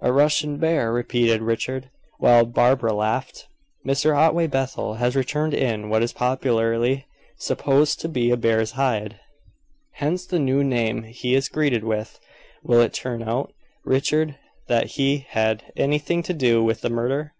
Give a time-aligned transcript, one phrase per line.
[0.00, 3.46] "A Russian bear!" repeated Richard, while Barbara laughed.
[3.86, 4.16] "Mr.
[4.16, 7.04] Otway Bethel has returned in what is popularly
[7.36, 9.20] supposed to be a bear's hide;
[9.96, 12.18] hence the new name he is greeted with.
[12.62, 13.52] Will it turn out,
[13.84, 17.34] Richard that he had anything to do with the murder?"